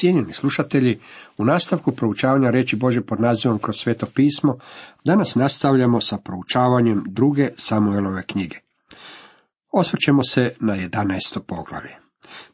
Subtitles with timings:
[0.00, 1.00] Cijenjeni slušatelji,
[1.38, 4.56] u nastavku proučavanja reći Bože pod nazivom kroz sveto pismo,
[5.04, 8.56] danas nastavljamo sa proučavanjem druge Samuelove knjige.
[9.72, 11.40] Osvrćemo se na 11.
[11.46, 11.96] poglavlje.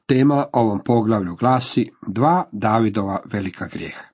[0.06, 4.04] Tema ovom poglavlju glasi dva Davidova velika grijeha.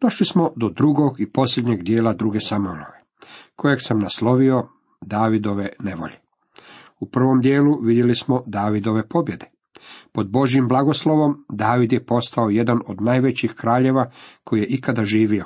[0.00, 3.02] Došli smo do drugog i posljednjeg dijela druge Samuelove,
[3.56, 4.68] kojeg sam naslovio
[5.00, 6.16] Davidove nevolje.
[7.00, 9.55] U prvom dijelu vidjeli smo Davidove pobjede.
[10.12, 14.10] Pod Božjim blagoslovom David je postao jedan od najvećih kraljeva
[14.44, 15.44] koji je ikada živio.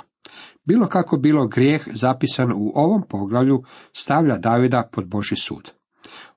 [0.65, 5.71] Bilo kako bilo grijeh zapisan u ovom poglavlju stavlja Davida pod Božji sud.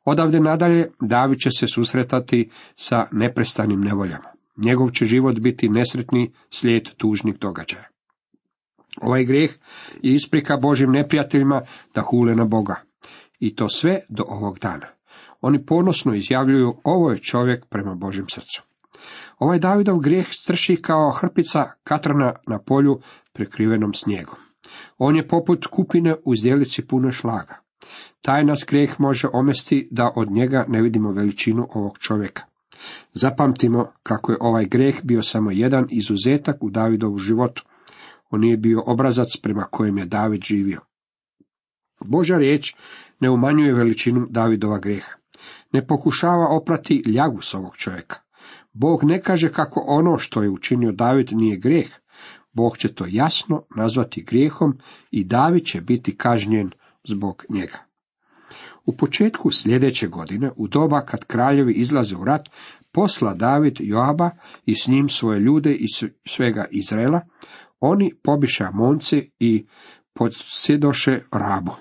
[0.05, 4.33] Odavde nadalje David će se susretati sa neprestanim nevoljama.
[4.65, 7.87] Njegov će život biti nesretni slijed tužnih događaja.
[9.01, 9.51] Ovaj grijeh
[10.01, 11.61] je isprika Božim neprijateljima
[11.95, 12.75] da hule na Boga.
[13.39, 14.87] I to sve do ovog dana.
[15.43, 18.63] Oni ponosno izjavljuju ovo je čovjek prema Božjem srcu.
[19.39, 22.99] Ovaj Davidov grijeh strši kao hrpica katrana na polju
[23.33, 24.35] prekrivenom snijegom.
[24.97, 27.55] On je poput kupine u zdjelici puno šlaga.
[28.21, 32.43] Taj nas grijeh može omesti da od njega ne vidimo veličinu ovog čovjeka.
[33.13, 37.63] Zapamtimo kako je ovaj grijeh bio samo jedan izuzetak u Davidovu životu.
[38.29, 40.81] On nije bio obrazac prema kojem je David živio.
[42.05, 42.75] Božja riječ
[43.19, 45.22] ne umanjuje veličinu Davidova grijeha
[45.73, 48.19] ne pokušava oprati ljagu s ovog čovjeka.
[48.73, 51.89] Bog ne kaže kako ono što je učinio David nije grijeh.
[52.53, 54.77] Bog će to jasno nazvati grijehom
[55.11, 56.71] i David će biti kažnjen
[57.03, 57.77] zbog njega.
[58.85, 62.49] U početku sljedeće godine, u doba kad kraljevi izlaze u rat,
[62.91, 64.29] posla David Joaba
[64.65, 67.21] i s njim svoje ljude iz svega Izraela,
[67.79, 69.65] oni pobiša monce i
[70.13, 71.71] podsjedoše rabu,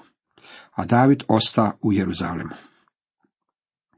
[0.72, 2.71] a David osta u Jeruzalemu.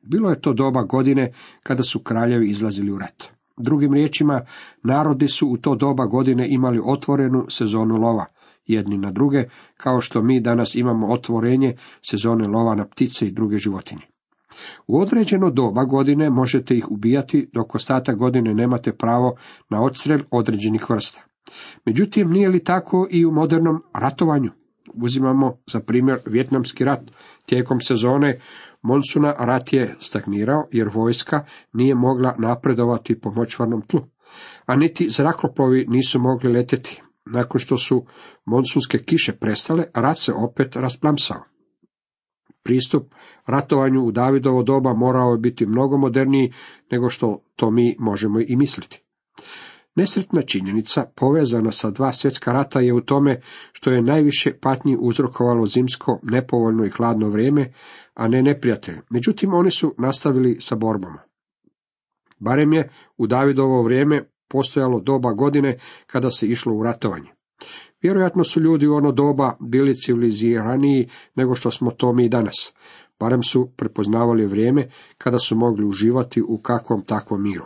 [0.07, 3.25] Bilo je to doba godine kada su kraljevi izlazili u rat.
[3.57, 4.41] Drugim riječima,
[4.83, 8.25] narodi su u to doba godine imali otvorenu sezonu lova,
[8.67, 9.45] jedni na druge,
[9.77, 14.03] kao što mi danas imamo otvorenje sezone lova na ptice i druge životinje.
[14.87, 19.37] U određeno doba godine možete ih ubijati, dok ostatak godine nemate pravo
[19.71, 21.23] na odstrel određenih vrsta.
[21.87, 24.51] Međutim, nije li tako i u modernom ratovanju?
[24.95, 27.11] Uzimamo za primjer Vjetnamski rat.
[27.47, 28.41] Tijekom sezone
[28.85, 34.01] Monsuna rat je stagnirao jer vojska nije mogla napredovati po močvarnom tlu,
[34.67, 37.03] a niti zrakoplovi nisu mogli letjeti.
[37.27, 38.07] Nakon što su
[38.45, 41.43] monsunske kiše prestale, rat se opet rasplamsao.
[42.63, 43.15] Pristup
[43.47, 46.53] ratovanju u Davidovo doba morao je biti mnogo moderniji
[46.91, 49.03] nego što to mi možemo i misliti.
[49.95, 53.41] Nesretna činjenica povezana sa dva svjetska rata je u tome
[53.73, 57.73] što je najviše patnji uzrokovalo zimsko, nepovoljno i hladno vrijeme,
[58.15, 58.99] a ne neprijatelj.
[59.11, 61.23] Međutim, oni su nastavili sa borbama.
[62.39, 67.31] Barem je u Davidovo vrijeme postojalo doba godine kada se išlo u ratovanje.
[68.03, 72.75] Vjerojatno su ljudi u ono doba bili civiliziraniji nego što smo to mi danas.
[73.21, 74.89] Barem su prepoznavali vrijeme
[75.19, 77.65] kada su mogli uživati u kakvom takvom miru.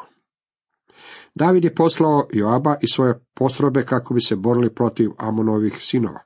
[1.34, 6.20] David je poslao Joaba i svoje postrobe kako bi se borili protiv Amonovih sinova.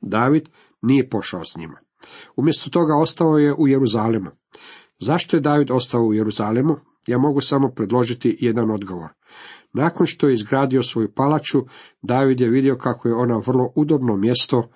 [0.00, 0.48] David
[0.82, 1.78] nije pošao s njima.
[2.36, 4.30] Umjesto toga ostao je u Jeruzalemu.
[5.00, 6.76] Zašto je David ostao u Jeruzalemu?
[7.06, 9.08] Ja mogu samo predložiti jedan odgovor.
[9.72, 11.58] Nakon što je izgradio svoju palaču,
[12.02, 14.68] David je vidio kako je ona vrlo udobno mjesto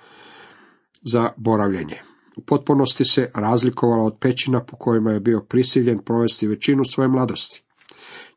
[1.03, 2.03] za boravljenje.
[2.37, 7.63] U potpunosti se razlikovala od pećina po kojima je bio prisiljen provesti većinu svoje mladosti.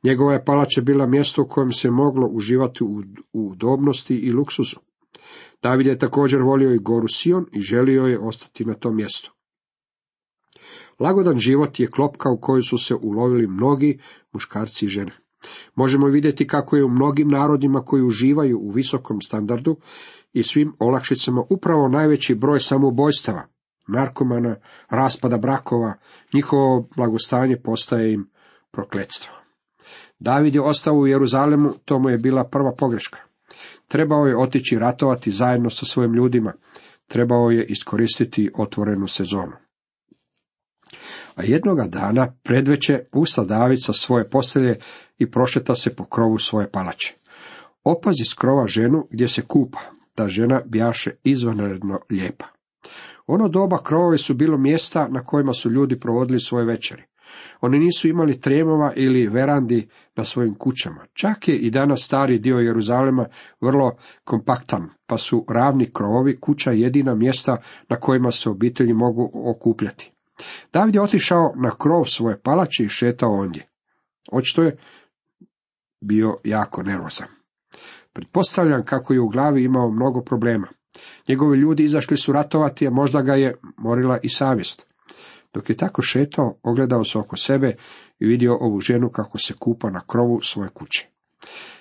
[0.04, 3.04] Njegova je palača bila mjesto u kojem se moglo uživati u
[3.34, 4.76] udobnosti i luksuzu.
[5.66, 9.32] David je također volio i goru Sion i želio je ostati na tom mjestu.
[11.00, 14.00] Lagodan život je klopka u kojoj su se ulovili mnogi
[14.34, 15.12] muškarci i žene.
[15.76, 19.78] Možemo vidjeti kako je u mnogim narodima koji uživaju u visokom standardu
[20.34, 23.44] i svim olakšicama upravo najveći broj samoubojstava,
[23.88, 24.56] narkomana,
[24.90, 25.94] raspada brakova,
[26.34, 28.30] njihovo blagostanje postaje im
[28.72, 29.34] prokletstvo.
[30.20, 33.25] David je ostao u Jeruzalemu, to mu je bila prva pogreška.
[33.88, 36.54] Trebao je otići ratovati zajedno sa svojim ljudima,
[37.08, 39.54] trebao je iskoristiti otvorenu sezonu.
[41.36, 44.80] A jednoga dana predveće usta David sa svoje postelje
[45.18, 47.14] i prošeta se po krovu svoje palače.
[47.84, 49.80] Opazi s krova ženu gdje se kupa,
[50.16, 52.46] ta žena bjaše izvanredno lijepa.
[53.28, 57.04] Ono doba krovovi su bilo mjesta na kojima su ljudi provodili svoje večeri.
[57.62, 61.06] Oni nisu imali tremova ili verandi na svojim kućama.
[61.14, 63.26] Čak je i danas stari dio Jeruzalema
[63.62, 63.92] vrlo
[64.24, 67.58] kompaktan, pa su ravni krovovi kuća jedina mjesta
[67.90, 70.12] na kojima se obitelji mogu okupljati.
[70.74, 73.68] David je otišao na krov svoje palače i šetao ondje.
[74.32, 74.78] Očito je
[76.02, 77.28] bio jako nervozan.
[78.14, 80.68] Pretpostavljam kako je u glavi imao mnogo problema.
[81.28, 84.95] Njegovi ljudi izašli su ratovati, a možda ga je morila i savjest.
[85.56, 87.76] Dok je tako šetao, ogledao se oko sebe
[88.20, 91.08] i vidio ovu ženu kako se kupa na krovu svoje kuće.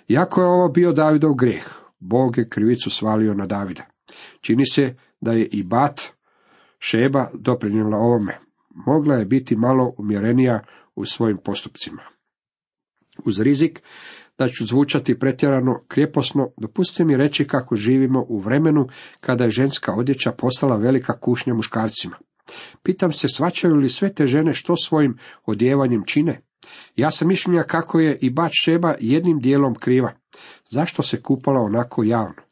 [0.08, 1.66] Iako je ovo bio Davidov grijeh,
[1.98, 3.82] Bog je krivicu svalio na Davida.
[4.40, 6.00] Čini se da je i Bat
[6.78, 8.38] Šeba doprinjela ovome.
[8.86, 12.02] Mogla je biti malo umjerenija u svojim postupcima.
[13.24, 13.82] Uz rizik
[14.38, 18.88] da ću zvučati pretjerano krijeposno, dopustite mi reći kako živimo u vremenu
[19.20, 22.16] kada je ženska odjeća postala velika kušnja muškarcima.
[22.82, 26.40] Pitam se, svačaju li sve te žene što svojim odjevanjem čine?
[26.96, 30.12] Ja sam mišljenja kako je i bač Šeba jednim dijelom kriva.
[30.70, 32.42] Zašto se kupala onako javno?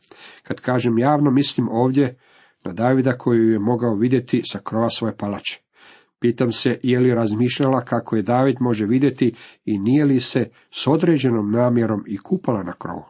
[0.43, 2.19] Kad kažem javno, mislim ovdje
[2.65, 5.61] na Davida koju je mogao vidjeti sa krova svoje palače.
[6.21, 9.35] Pitam se je li razmišljala kako je David može vidjeti
[9.65, 13.05] i nije li se s određenom namjerom i kupala na krovu.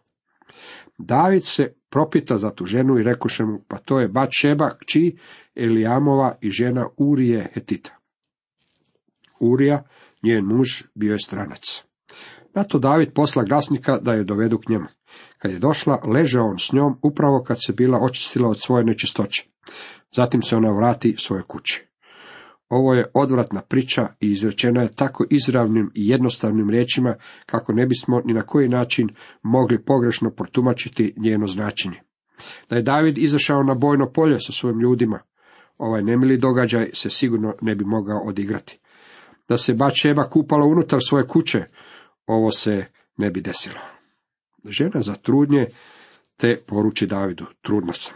[0.99, 5.17] David se propita za tu ženu i rekoše mu, pa to je Bat Šeba, kći
[5.56, 7.99] Elijamova i žena Urije Hetita.
[9.41, 9.85] Urija,
[10.23, 11.85] njen muž, bio je stranac.
[12.55, 14.87] Na to David posla glasnika da je dovedu k njemu.
[15.39, 19.44] Kad je došla, ležao on s njom upravo kad se bila očistila od svoje nečistoće.
[20.17, 21.92] Zatim se ona vrati svoje kući.
[22.74, 27.14] Ovo je odvratna priča i izrečena je tako izravnim i jednostavnim riječima
[27.46, 29.08] kako ne bismo ni na koji način
[29.42, 32.00] mogli pogrešno protumačiti njeno značenje.
[32.70, 35.20] Da je David izašao na bojno polje sa svojim ljudima,
[35.78, 38.78] ovaj nemili događaj se sigurno ne bi mogao odigrati.
[39.48, 41.64] Da se Bačeba kupala unutar svoje kuće,
[42.26, 42.84] ovo se
[43.16, 43.80] ne bi desilo.
[44.64, 45.66] Žena za trudnje
[46.36, 48.14] te poruči Davidu, trudna sam.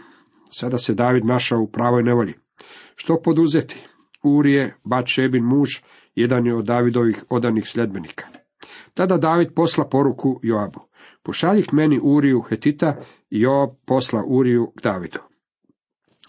[0.51, 2.33] Sada se David našao u pravoj nevolji.
[2.95, 3.87] Što poduzeti?
[4.35, 5.69] Urije, Bačebin muž,
[6.15, 8.25] jedan je od Davidovih odanih sljedbenika.
[8.93, 10.79] Tada David posla poruku Joabu.
[11.23, 12.95] Pošalji k meni Uriju Hetita
[13.29, 15.19] i Joab posla Uriju k Davidu.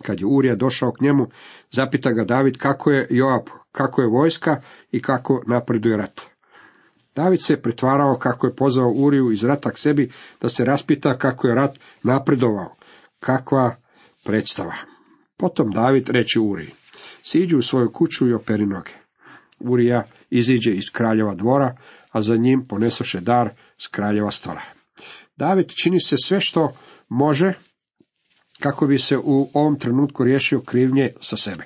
[0.02, 1.26] Kad je Urija došao k njemu,
[1.70, 3.42] zapita ga David kako je Joab,
[3.72, 4.60] kako je vojska
[4.92, 6.20] i kako napreduje rat.
[7.16, 10.10] David se pretvarao kako je pozvao Uriju iz rata k sebi
[10.40, 12.74] da se raspita kako je rat napredovao,
[13.20, 13.76] kakva
[14.24, 14.74] predstava.
[15.36, 16.70] Potom David reče Uriji,
[17.22, 18.92] siđu u svoju kuću i operi noge.
[19.60, 21.76] Urija iziđe iz kraljeva dvora,
[22.10, 24.60] a za njim ponesoše dar s kraljeva stola.
[25.36, 26.72] David čini se sve što
[27.08, 27.52] može
[28.60, 31.64] kako bi se u ovom trenutku riješio krivnje sa sebe.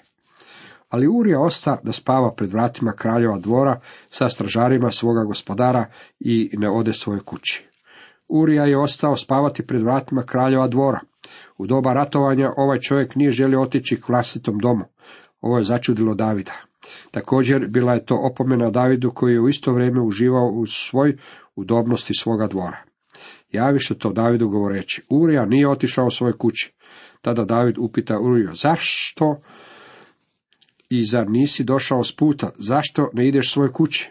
[0.88, 5.87] Ali Urija osta da spava pred vratima kraljeva dvora sa stražarima svoga gospodara
[6.20, 7.69] i ne ode svoje kući.
[8.28, 11.00] Urija je ostao spavati pred vratima kraljeva dvora.
[11.58, 14.84] U doba ratovanja ovaj čovjek nije želio otići k vlastitom domu.
[15.42, 16.52] Ovo je začudilo Davida.
[17.10, 21.16] Također bila je to opomena Davidu koji je u isto vrijeme uživao u svoj
[21.56, 22.82] udobnosti svoga dvora.
[23.52, 26.72] Javiše to Davidu govoreći, Urija nije otišao u svoje kući.
[27.20, 29.40] Tada David upita Uriju, zašto
[30.88, 34.10] i zar nisi došao s puta, zašto ne ideš svoje kući?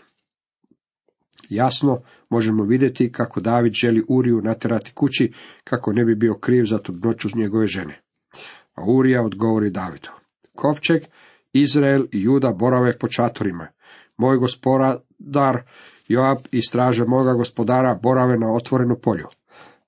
[1.50, 6.78] Jasno možemo vidjeti kako David želi Uriju natjerati kući, kako ne bi bio kriv za
[6.78, 8.02] trudnoću njegove žene.
[8.76, 10.10] A Urija odgovori Davidu.
[10.56, 11.02] Kovčeg,
[11.54, 13.68] Izrael i Juda borave po čatorima.
[14.18, 15.62] Moj gospodar
[16.08, 19.28] Joab i straže moga gospodara borave na otvorenu polju.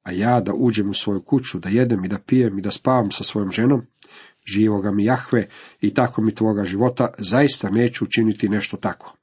[0.04, 3.12] A ja da uđem u svoju kuću, da jedem i da pijem i da spavam
[3.12, 3.82] sa svojom ženom,
[4.46, 5.48] živoga mi Jahve
[5.82, 9.16] i tako mi tvoga života, zaista neću učiniti nešto tako.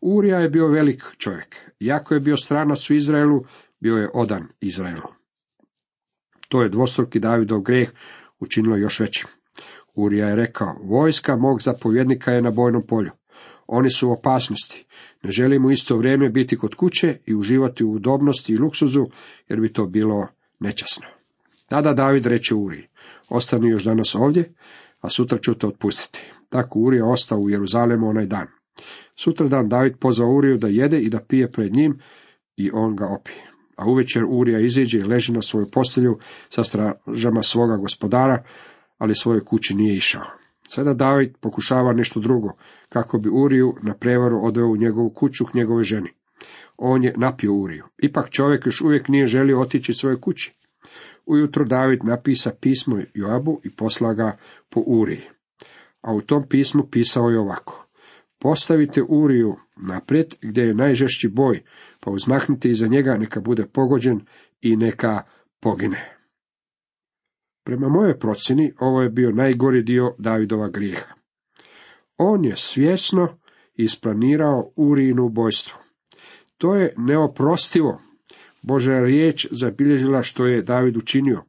[0.00, 1.56] Urija je bio velik čovjek.
[1.80, 3.44] Iako je bio stranac u Izraelu,
[3.80, 5.08] bio je odan Izraelu.
[6.48, 7.90] To je dvostruki Davidov greh
[8.40, 9.28] učinilo još većim.
[9.94, 13.10] Urija je rekao, vojska mog zapovjednika je na bojnom polju.
[13.66, 14.86] Oni su u opasnosti.
[15.22, 19.06] Ne želim u isto vrijeme biti kod kuće i uživati u udobnosti i luksuzu,
[19.48, 20.28] jer bi to bilo
[20.60, 21.06] nečasno.
[21.68, 22.86] Tada David reče Uriji,
[23.28, 24.52] ostani još danas ovdje,
[25.00, 26.22] a sutra ću te otpustiti.
[26.48, 28.46] Tako Urija ostao u Jeruzalemu onaj dan.
[29.16, 31.98] Sutra dan David pozvao Uriju da jede i da pije pred njim
[32.56, 33.50] i on ga opije.
[33.76, 36.18] A uvečer Urija iziđe i leži na svoju postelju
[36.50, 38.44] sa stražama svoga gospodara,
[39.04, 40.24] ali svoje kući nije išao.
[40.68, 42.48] Sada David pokušava nešto drugo,
[42.88, 46.10] kako bi Uriju na prevaru odveo u njegovu kuću k njegove ženi.
[46.76, 47.84] On je napio Uriju.
[47.98, 50.54] Ipak čovjek još uvijek nije želio otići svoje kući.
[51.26, 54.36] Ujutro David napisa pismo Joabu i posla ga
[54.70, 55.22] po Uriji.
[56.02, 57.86] A u tom pismu pisao je ovako.
[58.38, 61.62] Postavite Uriju naprijed gdje je najžešći boj,
[62.00, 64.20] pa uzmahnite iza njega neka bude pogođen
[64.60, 65.22] i neka
[65.60, 66.14] pogine.
[67.64, 71.14] Prema mojoj procjeni, ovo je bio najgori dio Davidova grijeha.
[72.16, 73.38] On je svjesno
[73.74, 75.78] isplanirao Urijinu ubojstvo.
[76.58, 78.00] To je neoprostivo.
[78.62, 81.42] Božja riječ zabilježila što je David učinio.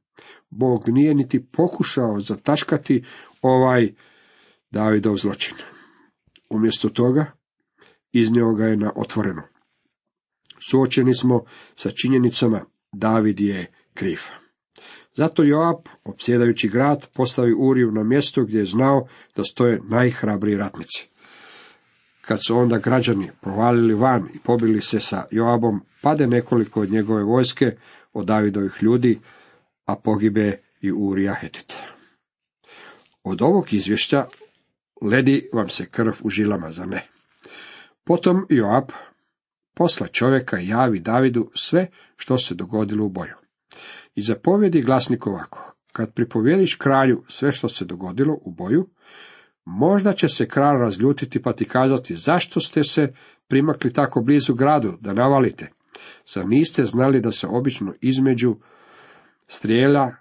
[0.50, 3.04] Bog nije niti pokušao zataškati
[3.42, 3.94] ovaj
[4.72, 5.58] Davidov zločin.
[6.50, 7.32] Umjesto toga,
[8.12, 9.42] iznio ga je na otvoreno.
[10.70, 11.44] Suočeni smo
[11.76, 14.20] sa činjenicama, David je kriv.
[15.16, 21.08] Zato Joab, opsjedajući grad, postavi Uriju na mjesto gdje je znao da stoje najhrabriji ratnici.
[22.22, 27.24] Kad su onda građani provalili van i pobili se sa Joabom, pade nekoliko od njegove
[27.24, 27.66] vojske,
[28.14, 29.20] od Davidovih ljudi,
[29.86, 31.78] a pogibe i Urija Hetita.
[33.24, 34.26] Od ovog izvješća
[35.02, 37.08] ledi vam se krv u žilama, za ne?
[38.04, 38.90] Potom Joab
[39.74, 43.45] posla čovjeka javi Davidu sve što se dogodilo u boju.
[44.16, 48.90] I zapovjedi glasnik ovako, kad pripovjediš kralju sve što se dogodilo u boju,
[49.66, 53.14] možda će se kralj razljutiti pa ti kazati, zašto ste se
[53.48, 55.72] primakli tako blizu gradu, da navalite?
[56.34, 58.56] Zar niste znali da se obično između
[59.48, 60.16] strijela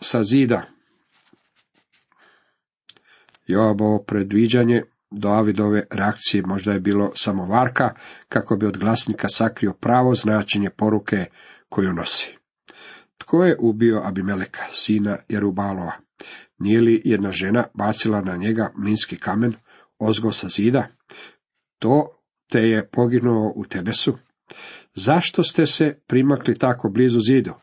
[0.00, 0.62] sa zida?
[3.46, 7.94] Joabovo predviđanje Davidove reakcije možda je bilo samo varka,
[8.28, 11.24] kako bi od glasnika sakrio pravo značenje poruke
[11.68, 12.37] koju nosi.
[13.18, 15.92] Tko je ubio Abimeleka, sina Jerubalova?
[16.58, 19.54] Nije li jedna žena bacila na njega mlinski kamen,
[19.98, 20.88] ozgo sa zida?
[21.78, 24.18] To te je poginuo u Tebesu.
[24.94, 27.54] Zašto ste se primakli tako blizu zidu?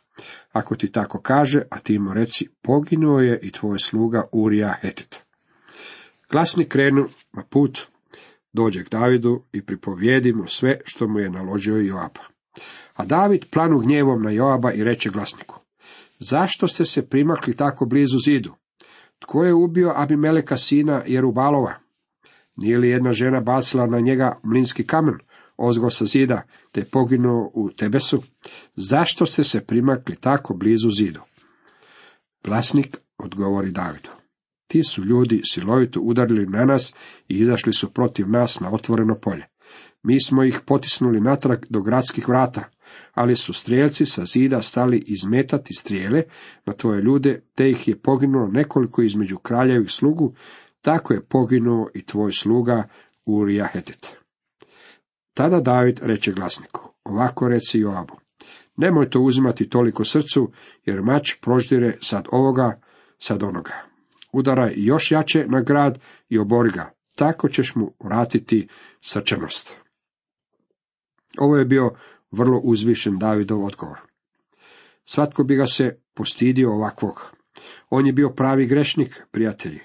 [0.51, 5.19] Ako ti tako kaže, a ti mu reci, poginuo je i tvoj sluga Urija Hetit.
[6.31, 7.79] Glasnik krenu na put,
[8.53, 12.11] dođe k Davidu i pripovijedi mu sve što mu je naložio Joab.
[12.95, 15.59] A David planu gnjevom na Joaba i reče glasniku,
[16.19, 18.53] zašto ste se primakli tako blizu zidu?
[19.19, 21.73] Tko je ubio Abimeleka sina Jerubalova?
[22.55, 25.19] Nije li jedna žena bacila na njega mlinski kamen,
[25.57, 28.21] ozgo sa zida, te poginuo u Tebesu?
[28.75, 31.19] Zašto ste se primakli tako blizu zidu?
[32.43, 34.09] Glasnik odgovori Davidu.
[34.67, 36.93] Ti su ljudi silovito udarili na nas
[37.27, 39.45] i izašli su protiv nas na otvoreno polje.
[40.03, 42.63] Mi smo ih potisnuli natrag do gradskih vrata,
[43.15, 46.23] ali su strijelci sa zida stali izmetati strijele
[46.65, 50.33] na tvoje ljude, te ih je poginulo nekoliko između kraljevih slugu,
[50.81, 52.83] tako je poginuo i tvoj sluga
[53.25, 54.13] Urija Hetet.
[55.33, 58.13] Tada David reče glasniku, ovako reci Joabu,
[58.77, 60.51] nemoj to uzimati toliko srcu,
[60.85, 62.81] jer mač proždire sad ovoga,
[63.17, 63.73] sad onoga.
[64.33, 68.67] Udaraj još jače na grad i obori ga, tako ćeš mu vratiti
[69.01, 69.75] srčanost.
[71.37, 71.91] Ovo je bio
[72.35, 73.97] vrlo uzvišen Davidov odgovor.
[75.05, 77.31] Svatko bi ga se postidio ovakvog.
[77.89, 79.79] On je bio pravi grešnik, prijatelji.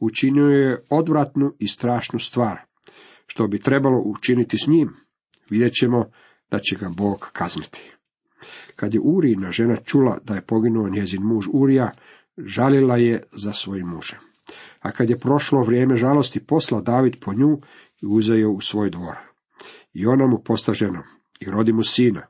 [0.00, 2.58] Učinio je odvratnu i strašnu stvar.
[3.26, 4.96] Što bi trebalo učiniti s njim?
[5.50, 6.10] Vidjet ćemo
[6.50, 7.92] da će ga Bog kazniti.
[8.76, 11.92] Kad je Urijina žena čula da je poginuo njezin muž Urija,
[12.38, 14.18] žalila je za svojim mužem.
[14.80, 17.60] A kad je prošlo vrijeme žalosti, posla David po nju
[18.02, 19.16] i uzeo u svoj dvor.
[19.92, 22.26] I ona mu posta ženom i rodi mu sina.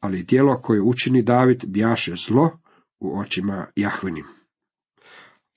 [0.00, 2.58] Ali djelo koje učini David bjaše zlo
[3.00, 4.26] u očima Jahvinim.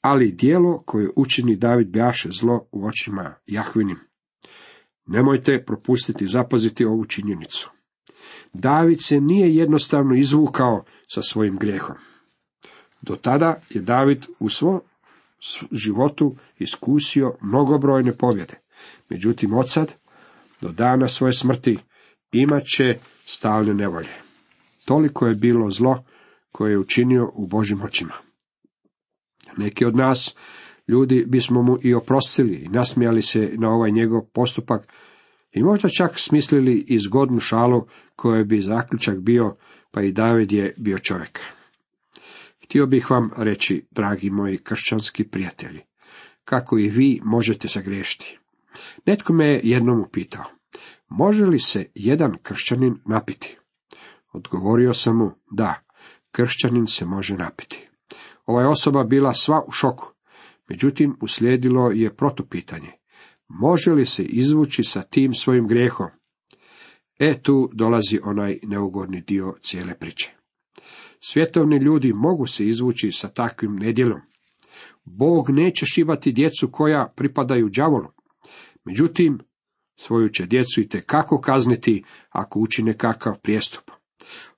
[0.01, 3.99] Ali djelo koje učini David bjaše zlo u očima Jahvinim.
[5.05, 7.71] Nemojte propustiti zapaziti ovu činjenicu.
[8.53, 11.95] David se nije jednostavno izvukao sa svojim grijehom.
[13.01, 14.81] Do tada je David u svom
[15.71, 18.59] životu iskusio mnogobrojne pobjede.
[19.09, 19.93] Međutim, od sad,
[20.61, 21.77] do dana svoje smrti,
[22.33, 24.13] imat će stalne nevolje.
[24.85, 26.03] Toliko je bilo zlo
[26.51, 28.13] koje je učinio u Božim očima.
[29.57, 30.35] Neki od nas,
[30.87, 34.93] ljudi, bismo mu i oprostili i nasmijali se na ovaj njegov postupak
[35.51, 39.55] i možda čak smislili i zgodnu šalu koje bi zaključak bio,
[39.91, 41.39] pa i David je bio čovjek.
[42.63, 45.81] Htio bih vam reći, dragi moji kršćanski prijatelji,
[46.45, 48.39] kako i vi možete sagriješiti.
[49.05, 50.45] Netko me jednom upitao,
[51.17, 53.57] može li se jedan kršćanin napiti?
[54.31, 55.81] Odgovorio sam mu, da,
[56.31, 57.89] kršćanin se može napiti.
[58.45, 60.13] Ova je osoba bila sva u šoku,
[60.69, 62.91] međutim uslijedilo je protupitanje.
[63.47, 66.07] Može li se izvući sa tim svojim grijehom?
[67.19, 70.33] E tu dolazi onaj neugodni dio cijele priče.
[71.19, 74.21] Svjetovni ljudi mogu se izvući sa takvim nedjelom.
[75.03, 78.07] Bog neće šivati djecu koja pripadaju đavolu.
[78.85, 79.39] Međutim,
[80.05, 83.91] svoju će djecu i kako kazniti ako učine kakav prijestup.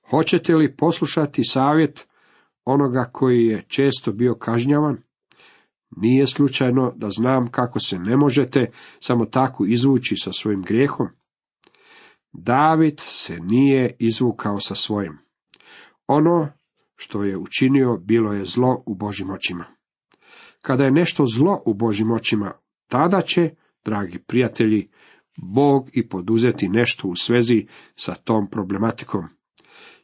[0.10, 2.08] Hoćete li poslušati savjet
[2.66, 4.98] onoga koji je često bio kažnjavan?
[5.98, 11.08] Nije slučajno da znam kako se ne možete samo tako izvući sa svojim grijehom.
[12.34, 15.18] David se nije izvukao sa svojim.
[16.08, 16.48] Ono
[16.96, 19.66] što je učinio bilo je zlo u Božim očima.
[20.62, 22.52] Kada je nešto zlo u Božim očima,
[22.88, 23.50] tada će,
[23.86, 24.90] dragi prijatelji,
[25.38, 29.24] Bog i poduzeti nešto u svezi sa tom problematikom,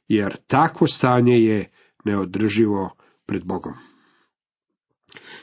[0.07, 1.71] jer takvo stanje je
[2.05, 2.89] neodrživo
[3.25, 3.73] pred Bogom.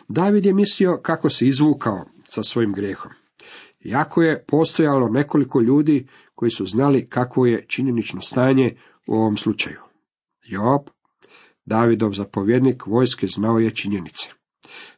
[0.09, 3.13] David je mislio kako se izvukao sa svojim grijehom.
[3.81, 8.77] Jako je postojalo nekoliko ljudi koji su znali kakvo je činjenično stanje
[9.07, 9.79] u ovom slučaju.
[10.43, 10.83] Job,
[11.65, 14.29] Davidov zapovjednik vojske znao je činjenice.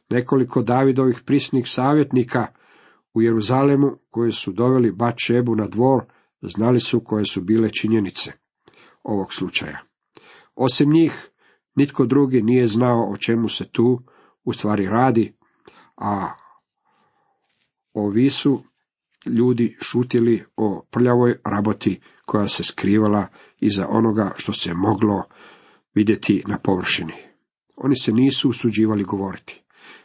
[0.09, 2.47] Nekoliko Davidovih prisnih savjetnika
[3.13, 6.03] u Jeruzalemu koji su doveli Bačebu na dvor,
[6.41, 8.31] znali su koje su bile činjenice
[9.03, 9.79] ovog slučaja.
[10.55, 11.29] Osim njih,
[11.75, 14.01] nitko drugi nije znao o čemu se tu
[14.43, 15.33] u stvari radi,
[15.97, 16.27] a
[17.93, 18.63] ovi su
[19.25, 23.27] ljudi šutili o prljavoj raboti koja se skrivala
[23.59, 25.23] iza onoga što se moglo
[25.95, 27.13] vidjeti na površini.
[27.75, 29.61] Oni se nisu usuđivali govoriti.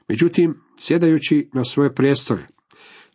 [0.08, 2.46] Međutim, sjedajući na svoje prijestolje,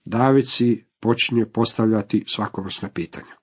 [0.05, 3.35] David si počinje postavljati svakovrsna pitanja.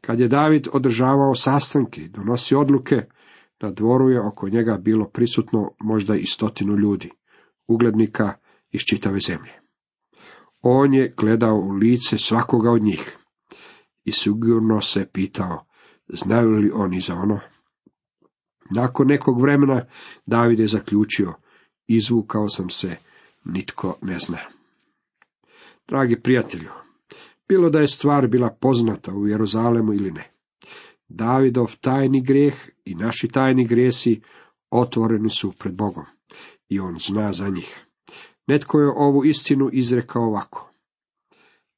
[0.00, 3.06] Kad je David održavao sastanke, donosi odluke,
[3.60, 7.10] na dvoru je oko njega bilo prisutno možda i stotinu ljudi,
[7.66, 8.32] uglednika
[8.70, 9.52] iz čitave zemlje.
[10.60, 13.16] On je gledao u lice svakoga od njih
[14.04, 15.64] i sigurno se pitao,
[16.08, 17.40] znaju li oni za ono?
[18.70, 19.84] Nakon nekog vremena
[20.26, 21.34] David je zaključio,
[21.86, 22.96] izvukao sam se,
[23.44, 24.38] nitko ne zna.
[25.92, 26.70] Dragi prijatelju,
[27.48, 30.30] bilo da je stvar bila poznata u Jeruzalemu ili ne,
[31.08, 34.20] Davidov tajni grijeh i naši tajni grijesi
[34.70, 36.04] otvoreni su pred Bogom
[36.68, 37.86] i on zna za njih.
[38.46, 40.70] Netko je ovu istinu izrekao ovako.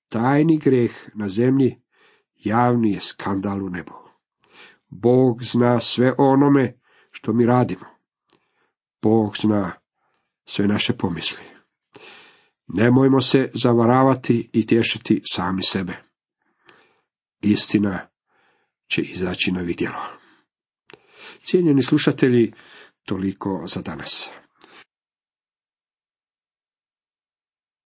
[0.08, 1.80] Tajni grijeh na zemlji
[2.34, 3.94] javni je skandal u nebu.
[4.88, 6.78] Bog zna sve onome
[7.10, 7.86] što mi radimo.
[9.02, 9.72] Bog zna
[10.44, 11.53] sve naše pomisli.
[12.66, 15.92] Nemojmo se zavaravati i tješiti sami sebe.
[17.40, 18.08] Istina
[18.90, 20.02] će izaći na vidjelo.
[21.42, 22.52] Cijenjeni slušatelji,
[23.04, 24.30] toliko za danas.